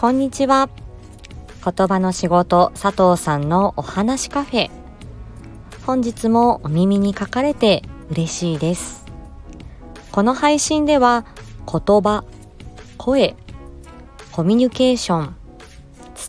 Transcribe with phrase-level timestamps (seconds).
[0.00, 0.70] こんにちは。
[1.62, 4.70] 言葉の仕事佐藤さんのお話カフェ。
[5.84, 9.04] 本日もお耳に書かれて嬉しいです。
[10.10, 11.26] この配信では
[11.70, 12.24] 言葉
[12.96, 13.36] 声
[14.32, 15.36] コミュニケーション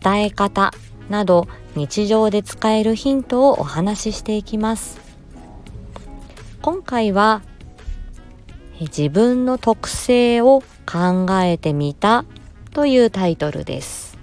[0.03, 0.73] 伝え方
[1.09, 1.47] など
[1.77, 4.99] 日常で使えるヒントをお話ししていきます。
[6.61, 7.41] 今回は
[8.81, 12.25] 自分の特性を考えてみた
[12.73, 14.17] というタイトルです。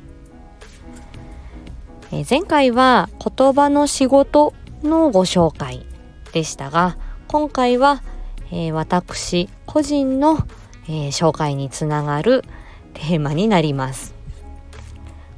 [2.11, 5.85] え前回は言葉の仕事のご紹介
[6.33, 8.03] でしたが今回は、
[8.51, 10.39] えー、私個人の、
[10.85, 12.45] えー、紹介につながる
[12.95, 14.15] テーマになります。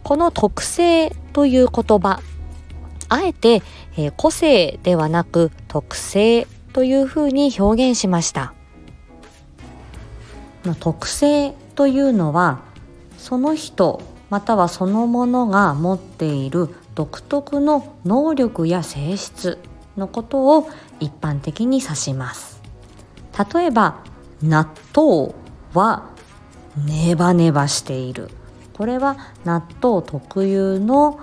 [0.05, 2.20] この特性という言葉
[3.08, 3.62] あえて、
[3.97, 8.55] えー、個性ではなく特性というふうに表現しました。
[10.78, 12.70] 特性というのは
[13.21, 19.59] その人またはそのものが持っている独特の能力や性質
[19.97, 20.69] のことを
[21.01, 22.61] 一般的に指します。
[23.53, 24.03] 例えば
[24.43, 25.35] 納豆
[25.75, 26.11] は
[26.87, 28.31] ネバネバしている。
[28.73, 31.21] これは納豆特有の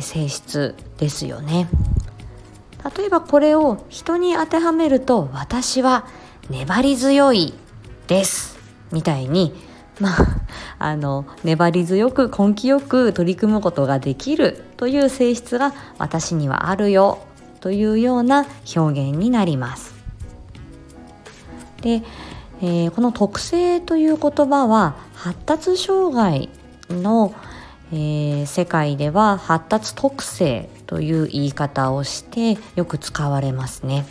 [0.00, 1.68] 性質ですよね。
[2.96, 6.06] 例えばこれを人に当てはめると私は
[6.50, 7.54] 粘り強い
[8.08, 8.58] です。
[8.90, 9.54] みたいに
[10.00, 10.46] まあ
[10.78, 17.18] あの粘り強く根気よく取り組むことができるという性質が私にはあるよ
[17.60, 19.94] というような表現になります。
[21.80, 22.02] で、
[22.60, 26.48] えー、この特性という言葉は発達障害
[26.90, 27.34] の、
[27.92, 34.06] えー、世界では発達特性という言い方をしてよく使われますね。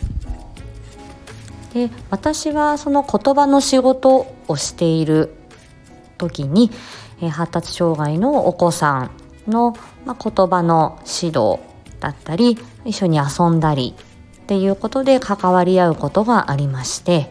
[1.74, 5.34] で私はその言葉の仕事をしている
[6.18, 6.70] 時に、
[7.20, 9.10] えー、発達障害のお子さ
[9.46, 11.58] んの、まあ、言葉の指導
[12.00, 17.30] だったり一緒に遊んだりっていうことで関わり合うことがありまして、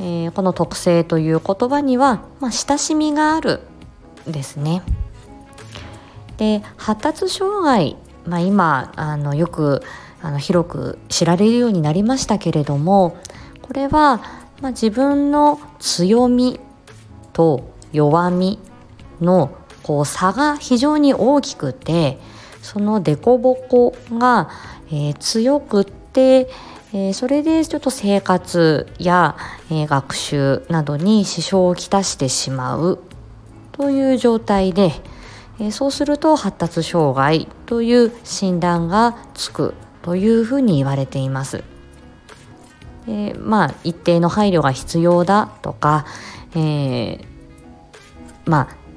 [0.00, 3.60] えー、この特性という言葉には、まあ、親しみがある
[4.26, 4.82] ですね。
[6.36, 9.82] で発達障害、まあ、今あのよく
[10.22, 13.16] あの広く知られるようになりましたけれども
[13.62, 14.18] これは、
[14.60, 16.60] まあ、自分の強み
[17.32, 18.58] と弱み
[19.20, 22.18] のこう差が非常に大きくて
[22.62, 24.50] その凸凹が、
[24.88, 26.50] えー、強くって、
[26.92, 29.36] えー、それでちょっと生活や、
[29.70, 32.98] えー、学習などに支障をきたしてしまう
[33.72, 34.92] という状態で、
[35.60, 39.72] えそうすると発達障害という診断がつく
[40.02, 41.62] というふうに言われています。
[43.06, 46.06] えまあ一定の配慮が必要だとか、
[46.56, 47.24] え
[48.48, 48.88] まあ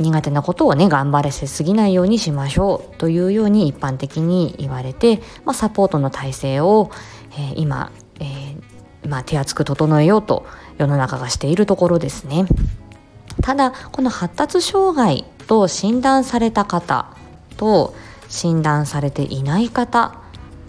[0.00, 6.90] 苦手なことをね頑張らせすぎないようにしましょうというように一般的に言われて、まあ、サポートの体制を、
[7.32, 10.46] えー、今、えー、まあ、手厚く整えようと
[10.78, 12.46] 世の中がしているところですね。
[13.42, 17.06] ただこの発達障害と診断された方
[17.56, 17.94] と
[18.28, 20.18] 診断されていない方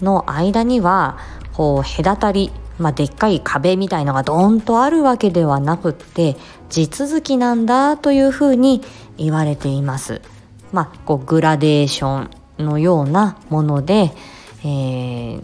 [0.01, 1.17] の間には
[1.53, 6.35] こう隔たりまあ、でっかい壁みたいのがドーンとあるわけではなくって
[6.69, 8.81] 地続きなんだというふうに
[9.17, 10.21] 言われています。
[10.71, 14.11] まあ、こうグラデーションのようなもので、
[14.63, 15.43] えー、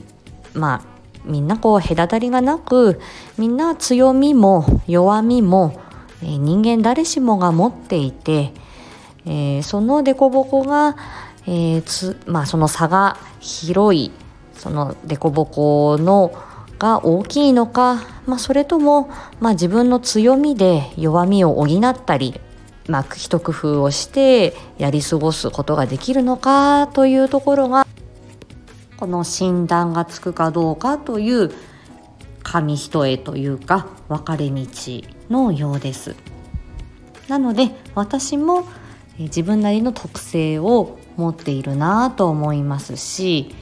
[0.53, 2.99] まあみんなこう隔たりがなく
[3.37, 5.81] みんな強みも弱みも、
[6.23, 8.53] えー、人間誰しもが持っていて、
[9.25, 10.95] えー、その凸凹が、
[11.45, 14.11] えーつまあ、その差が広い
[14.53, 16.31] その凸凹の
[16.79, 22.39] が大きいのか、まあ、それとも、まあ、自分の強みで弱みを補ったり、
[22.87, 27.85] まあ、一工夫をしてやり過ごすことができるのかというところが
[28.97, 31.51] この診断がつくかどうかという
[32.43, 34.65] 紙一重というか分かれ道
[35.29, 36.15] のようです。
[37.27, 38.65] なので私も
[39.19, 43.53] 自分なりの特性を持っているなと思いますし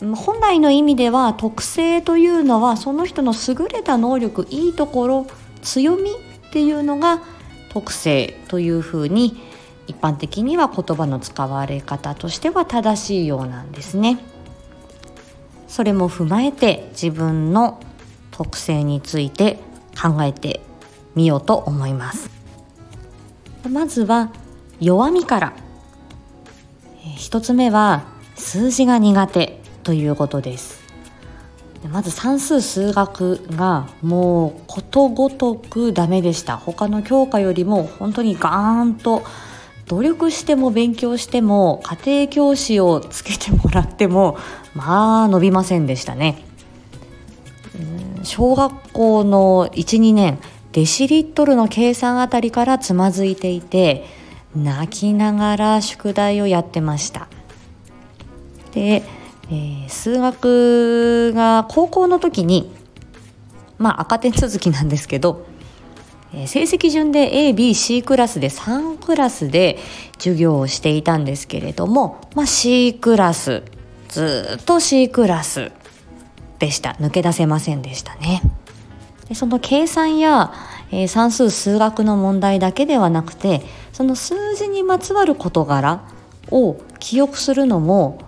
[0.00, 5.26] 本来の意味では特性というのはその人の優れた能力いいところ
[5.62, 7.22] 強みっていうのが
[7.70, 9.40] 特性というふうに
[9.86, 14.18] 一般的には言葉の使われ方としては正しいようなんですね。
[15.68, 17.80] それも踏まえて自分の
[18.30, 19.58] 特性について
[20.00, 20.60] 考えて
[21.14, 22.30] みようと思います。
[23.68, 24.32] まずは
[24.80, 25.52] 弱みから。
[27.16, 28.04] 一つ目は
[28.36, 29.59] 数字が苦手
[29.90, 30.84] ということです。
[31.90, 36.56] まず算数数学がもうことごとくダメでした。
[36.56, 39.24] 他の教科よりも本当にガーンと
[39.88, 44.38] 努力しても勉強しても家庭教師をつけてもらっても
[44.76, 46.44] まあ伸びませんでしたね。
[48.22, 50.38] 小学校の12年
[50.70, 54.06] デシリットルの計算あたりからつまずいていて
[54.54, 57.26] 泣きながら宿題をやってました。
[58.72, 59.02] で、
[59.50, 62.72] えー、数学が高校の時に
[63.78, 65.46] まあ赤点続きなんですけど
[66.32, 69.78] え成績順で ABC クラスで3クラスで
[70.18, 73.62] 授業をしていたんですけれども、まあ、C クラス
[74.08, 75.72] ずっと C クラス
[76.58, 76.90] でした。
[77.00, 78.42] 抜け出せませんでしたね。
[79.28, 80.52] でその計算や、
[80.90, 83.62] えー、算数数学の問題だけではなくて
[83.92, 86.02] その数字にまつわる事柄
[86.50, 88.18] を記憶するのも、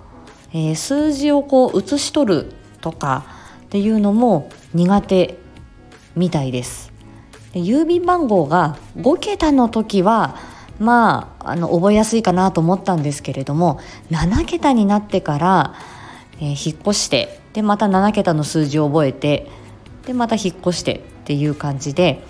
[0.52, 3.25] えー、数字をこう写し取るとか
[3.64, 5.38] っていうのも苦手
[6.16, 6.93] みたいです。
[7.52, 10.37] で郵便番号が5桁の時は
[10.78, 15.75] まああの覚えやすいかなと思ったんですけれども7桁になってから、
[16.38, 19.48] えー、引っ越してでまた7桁の数字を覚えて
[20.06, 22.25] でまた引っ越してっていう感じで、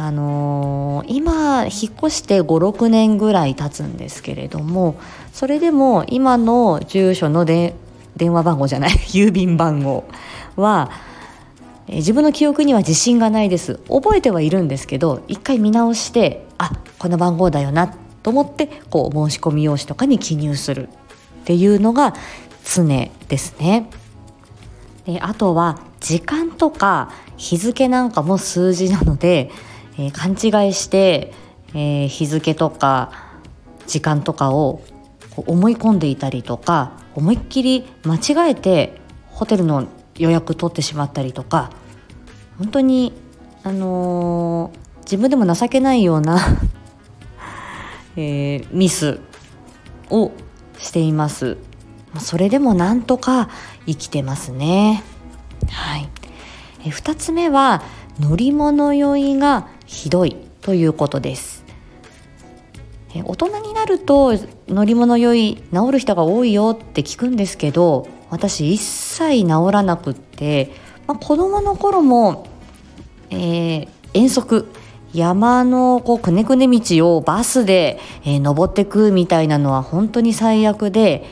[0.00, 4.94] あのー、今引っ越して56年ぐらい経つんですけれども
[5.32, 7.74] それでも今の住所ので
[8.16, 10.04] 電話番号じゃない 郵便番号
[10.54, 10.92] は
[11.88, 16.70] 自分の記憶には自信がないです覚えてはいるんですけど一回見直してあ
[17.00, 17.92] この番号だよな
[18.22, 20.90] と思ってこう申し込み用紙とかに記入するっ
[21.44, 22.14] ていうのが
[22.64, 22.84] 常
[23.28, 23.90] ですね。
[25.06, 29.50] であとは時間とか日付なんかも数字なので、
[29.98, 31.32] えー、勘違いして、
[31.74, 33.12] えー、日付とか
[33.86, 34.82] 時間とかを
[35.36, 41.70] 思い込んでいたりとか思いっきり間違えてホテルの予約取ってしまったりとか
[42.58, 43.12] 本当に
[43.64, 46.38] あのー、自分でも情けないような
[48.16, 49.20] えー、ミス
[50.10, 50.32] を
[50.78, 51.56] しています。
[52.18, 53.48] それでもなんとか
[53.86, 55.04] 生きてますね。
[55.68, 56.08] はい。
[56.84, 57.82] え2つ目は
[58.18, 61.64] 乗り物酔いがひどいということです。
[63.14, 64.34] 大人になると
[64.68, 70.72] 乗り物酔い治る人が多いよって聞くんですけど私一切治らなくって、
[71.06, 72.46] まあ、子供の頃も、
[73.30, 74.70] えー、遠足
[75.14, 81.24] 山のこうくねくね道をバスで、えー、登ってくみたいなのは本当に最悪で、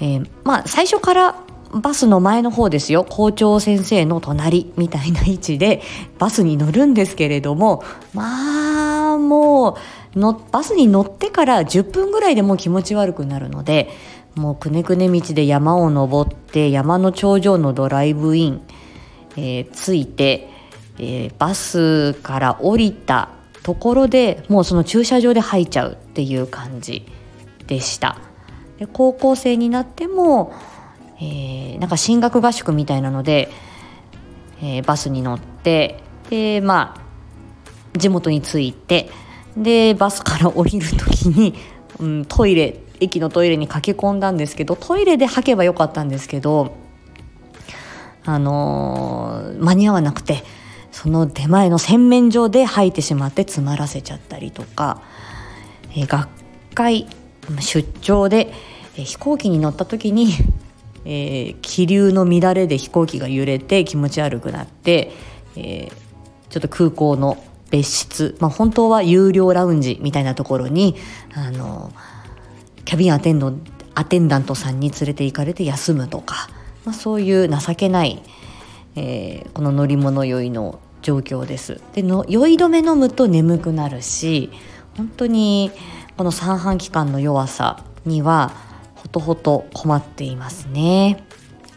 [0.00, 1.36] えー、まあ最初から
[1.80, 3.04] バスの前の方ですよ。
[3.04, 5.82] 校長先生の隣みたいな位置で
[6.18, 7.82] バスに乗るんですけれども
[8.12, 9.78] まあも
[10.16, 13.90] うのバスに乗ってから10分ぐらいでもう気持ち悪くなるので
[14.34, 18.62] もうくねくね道で山を登って山の頂上のドライブイン、
[19.36, 20.48] えー、着いて、
[20.98, 23.30] えー、バスから降りた
[23.62, 27.06] ところでもうその駐車場で吐いちゃうっていう感じ
[27.66, 28.18] でした。
[28.78, 30.52] で高校生になっても、
[31.22, 33.48] えー、なんか進学合宿みたいなので、
[34.60, 39.08] えー、バスに乗ってでまあ地元に着いて
[39.56, 41.54] でバスから降りる時に、
[42.00, 46.76] うん、トイレ駅のトイレに駆け込んだんですけどトイレで吐けばよかったんですけど
[48.24, 50.42] あのー、間に合わなくて
[50.90, 55.02] その手前の洗面所で吐いてしまって詰まらせちゃったりとか、
[55.92, 56.28] えー、学
[56.74, 57.06] 会
[57.60, 58.52] 出張で、
[58.96, 60.28] えー、飛行機に乗った時に、
[61.04, 65.12] えー、気流の乱れで飛行機が揺れて気持ち悪くなって、
[65.56, 65.92] えー、
[66.48, 70.94] ちょっと空港の別室、まあ、本当は有料ラウンジみたいなところに
[71.34, 71.90] あの
[72.84, 73.54] キャビンアテンド
[73.94, 76.48] アテンダントさんに連れて行かれて休むとか、
[76.84, 78.22] まあ、そういう情けない、
[78.96, 81.80] えー、この乗り物酔いの状況です。
[81.94, 84.50] での酔い止め飲むと眠くなるし
[84.96, 85.70] 本当に
[86.16, 88.52] この三半規管の弱さには
[89.02, 91.24] ほとほと困っていますね。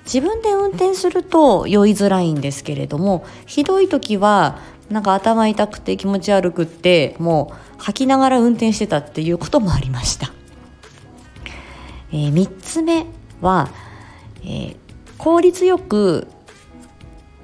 [0.05, 10.31] 自分で運転すると酔いづらいんですけれどもひどい時はなんか頭痛くて気持ち悪くってもう吐きながら運転してたっていうこともありました。
[12.11, 13.07] えー、3つ目
[13.41, 13.69] は、
[14.43, 14.75] えー、
[15.17, 16.27] 効率よく、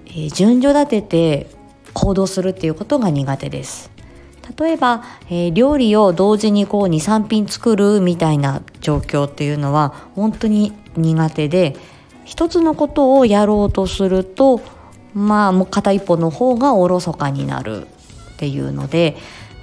[0.05, 1.49] えー、順序立てて
[1.93, 3.90] 行動するっていうことが苦手です。
[4.57, 11.75] 例えば、えー、料理を同時にこう23品作るみたいな状況っていうのは本当に苦手で
[12.25, 14.61] 一つのことをやろうとすると
[15.13, 19.17] まあもう片一方の方がおろそかになるっていうので、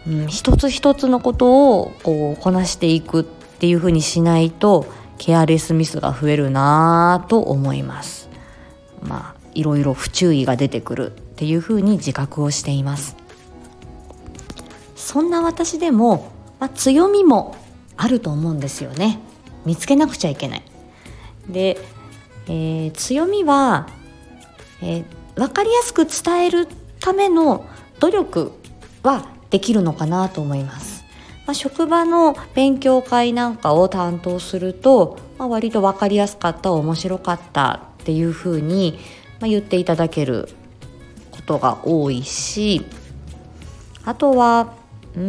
[0.06, 4.86] うん、一つ一つのことをこうこなしていくっていうふうにしないと
[5.18, 8.28] ケアレスミスが増えるなぁと思います。
[9.02, 13.16] まあいろいろ不注意が出てくるっていうふうに自覚をしています。
[15.08, 17.56] そんな私でもまあ、強みも
[17.96, 19.20] あると思うんですよね。
[19.64, 20.62] 見つけなくちゃいけない。
[21.48, 21.78] で、
[22.46, 23.88] えー、強みは、
[24.82, 25.04] えー、
[25.36, 26.68] 分かりやすく伝える
[27.00, 27.66] ための
[28.00, 28.52] 努力
[29.02, 31.04] はできるのかなと思います、
[31.46, 38.98] まあ、職場の勉強会なんかを担当すると、まあ、割と分かりやすかった面白かったっていうふうに、
[39.40, 40.48] まあ、言っていただける
[41.30, 42.84] ことが多いし
[44.04, 44.74] あとは
[45.18, 45.24] うー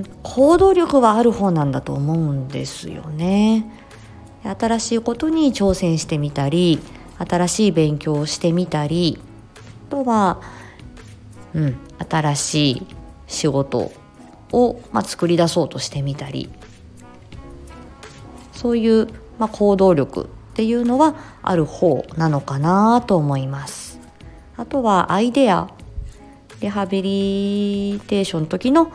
[0.00, 3.66] ん行動力はある方なんだと思うんですよね。
[4.42, 6.80] 新しいことに挑戦してみたり
[7.18, 9.20] 新しい勉強をしてみたり
[9.88, 10.40] あとは、
[11.54, 11.76] うん、
[12.10, 12.86] 新しい
[13.28, 13.92] 仕事
[14.50, 16.50] を、まあ、作り出そうとしてみたり
[18.52, 19.06] そういう、
[19.38, 24.00] まあ、行動力っていうのはある方なのかなと思います。
[24.56, 25.68] あとはアイデア
[26.62, 28.92] リハビリテーションの時の、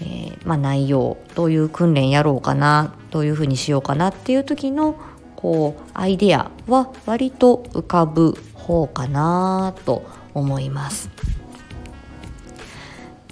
[0.00, 4.94] えー、まあ、内容どういう訓練やろうかなどういうふうにしようかなっていう時の
[5.34, 11.10] こうアイデアは割と浮かぶ方かなと思います。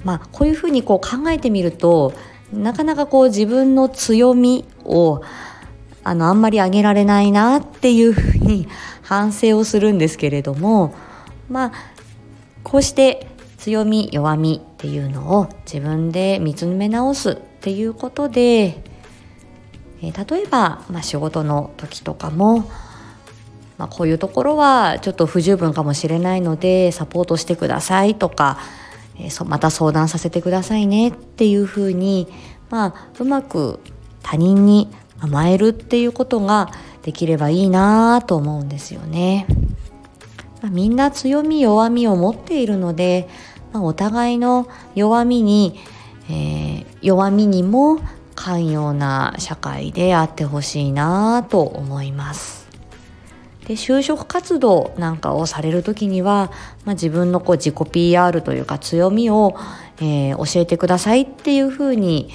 [0.02, 2.12] まあ、こういうふうにこう考えてみると
[2.52, 5.22] なかなかこう自分の強みを
[6.04, 8.68] あのあんまり上げられないなっていうふうに
[9.02, 10.94] 反省をするんですけれども
[11.48, 11.72] まあ
[12.62, 13.26] こうして
[13.66, 18.80] 強み弱みっていうのを自分で見つめ直すっていうことで、
[20.00, 22.70] えー、例えば、まあ、仕事の時とかも、
[23.76, 28.60] まあ、こういうところはちょっと不十分かもしれないのでサポートしてくださいとか、
[29.18, 32.28] えー、また相談させてくださいねっていうふうに、
[32.70, 33.80] まあ、うまく
[34.22, 36.70] 他人に甘えるっていうことが
[37.02, 39.48] できればいいなと思うんですよね。
[40.70, 43.28] みんな強み弱みを持っているので
[43.72, 45.78] まあ、お互いの弱みに、
[46.28, 48.00] えー、弱みにも
[48.34, 52.66] 寛容な社会であってほしいなと思います。
[53.66, 56.52] で就職活動なんかをされる時には、
[56.84, 59.56] まあ、自分のこう自己 PR というか強みを、
[59.98, 62.30] えー、教えてくださいっていうふうに、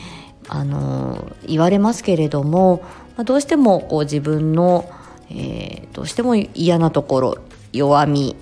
[0.50, 2.82] あのー、言われますけれども、
[3.16, 4.90] まあ、どうしてもこう自分の、
[5.30, 7.38] えー、どうしても嫌なところ
[7.72, 8.36] 弱み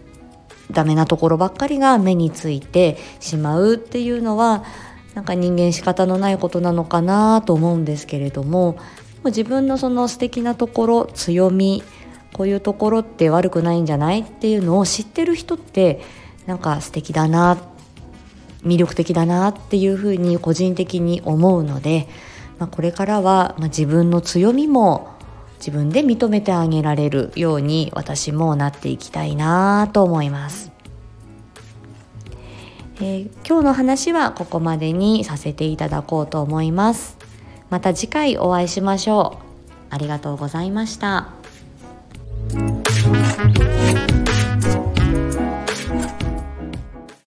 [0.72, 4.64] ダメなところばっかりが目についてしまうっていうのは
[5.16, 8.78] なんか人間仕方のないことなのかなと思うんですけれども
[9.26, 11.84] 自分のその素敵なところ強み
[12.34, 16.02] こういうところって悪くないんじゃないっていうのを知ってる人って
[16.46, 17.58] なんか素敵だな
[18.64, 22.08] 魅力的だなっていうふうに個人的に思うので、
[22.58, 25.16] まあ、これからは、自分の強みも
[25.60, 30.72] 自分で認めてあげられるように私もなっていきたいなと思います。
[33.02, 37.18] えー、今日の話はここまでにさせていただこうと思います。
[37.70, 39.50] また次回お会いしましょう。
[39.90, 41.39] ありがとうございました。